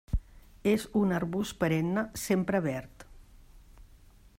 [0.71, 3.09] És un arbust perenne sempre verd.